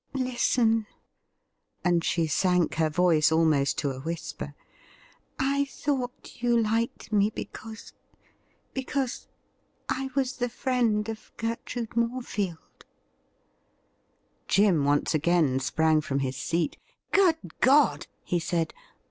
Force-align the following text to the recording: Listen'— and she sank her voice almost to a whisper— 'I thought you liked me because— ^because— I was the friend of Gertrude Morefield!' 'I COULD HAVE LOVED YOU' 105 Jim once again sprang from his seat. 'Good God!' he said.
Listen'— 0.15 0.87
and 1.85 2.03
she 2.03 2.25
sank 2.25 2.73
her 2.77 2.89
voice 2.89 3.31
almost 3.31 3.77
to 3.77 3.91
a 3.91 3.99
whisper— 3.99 4.55
'I 5.39 5.65
thought 5.65 6.41
you 6.41 6.59
liked 6.59 7.11
me 7.11 7.29
because— 7.29 7.93
^because— 8.75 9.27
I 9.99 10.09
was 10.15 10.37
the 10.37 10.49
friend 10.49 11.07
of 11.07 11.31
Gertrude 11.37 11.91
Morefield!' 11.95 12.57
'I 12.79 12.83
COULD 14.47 14.55
HAVE 14.55 14.57
LOVED 14.57 14.57
YOU' 14.57 14.65
105 14.73 14.81
Jim 14.81 14.85
once 14.85 15.13
again 15.13 15.59
sprang 15.59 16.01
from 16.01 16.17
his 16.21 16.35
seat. 16.35 16.77
'Good 17.11 17.37
God!' 17.59 18.07
he 18.23 18.39
said. 18.39 18.73